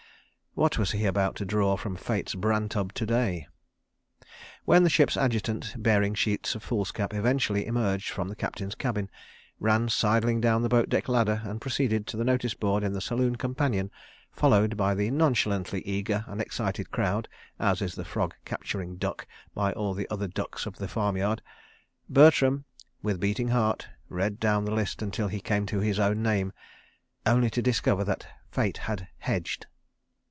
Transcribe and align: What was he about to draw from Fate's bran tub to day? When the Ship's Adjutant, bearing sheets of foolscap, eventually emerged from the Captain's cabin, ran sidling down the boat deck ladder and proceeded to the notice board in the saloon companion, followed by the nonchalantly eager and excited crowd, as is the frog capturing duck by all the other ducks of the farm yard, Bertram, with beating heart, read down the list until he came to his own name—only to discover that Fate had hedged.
What 0.53 0.77
was 0.77 0.91
he 0.91 1.05
about 1.05 1.37
to 1.37 1.45
draw 1.45 1.77
from 1.77 1.95
Fate's 1.95 2.35
bran 2.35 2.67
tub 2.67 2.91
to 2.95 3.05
day? 3.05 3.47
When 4.65 4.83
the 4.83 4.89
Ship's 4.89 5.15
Adjutant, 5.15 5.73
bearing 5.77 6.13
sheets 6.13 6.55
of 6.55 6.61
foolscap, 6.61 7.13
eventually 7.13 7.65
emerged 7.65 8.09
from 8.09 8.27
the 8.27 8.35
Captain's 8.35 8.75
cabin, 8.75 9.09
ran 9.61 9.87
sidling 9.87 10.41
down 10.41 10.61
the 10.61 10.67
boat 10.67 10.89
deck 10.89 11.07
ladder 11.07 11.41
and 11.45 11.61
proceeded 11.61 12.05
to 12.07 12.17
the 12.17 12.25
notice 12.25 12.53
board 12.53 12.83
in 12.83 12.91
the 12.91 12.99
saloon 12.99 13.37
companion, 13.37 13.91
followed 14.33 14.75
by 14.75 14.93
the 14.93 15.09
nonchalantly 15.09 15.81
eager 15.87 16.25
and 16.27 16.41
excited 16.41 16.91
crowd, 16.91 17.29
as 17.57 17.81
is 17.81 17.95
the 17.95 18.03
frog 18.03 18.33
capturing 18.43 18.97
duck 18.97 19.25
by 19.55 19.71
all 19.71 19.93
the 19.93 20.07
other 20.09 20.27
ducks 20.27 20.65
of 20.65 20.79
the 20.79 20.89
farm 20.89 21.15
yard, 21.15 21.41
Bertram, 22.09 22.65
with 23.01 23.21
beating 23.21 23.47
heart, 23.47 23.87
read 24.09 24.37
down 24.37 24.65
the 24.65 24.73
list 24.75 25.01
until 25.01 25.29
he 25.29 25.39
came 25.39 25.65
to 25.67 25.79
his 25.79 25.97
own 25.97 26.21
name—only 26.21 27.49
to 27.51 27.61
discover 27.61 28.03
that 28.03 28.27
Fate 28.51 28.79
had 28.79 29.07
hedged. 29.19 29.67